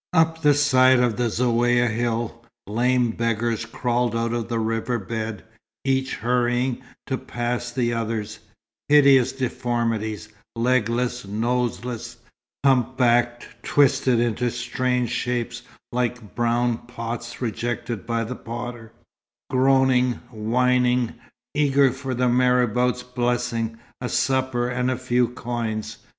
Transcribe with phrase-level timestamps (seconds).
[0.13, 5.43] Up the side of the Zaouïa hill, lame beggars crawled out of the river bed,
[5.85, 8.39] each hurrying to pass the others
[8.89, 12.17] hideous deformities, legless, noseless,
[12.65, 15.61] humpbacked, twisted into strange shapes
[15.91, 18.91] like brown pots rejected by the potter,
[19.51, 21.13] groaning, whining,
[21.53, 25.99] eager for the marabout's blessing, a supper, and a few coins.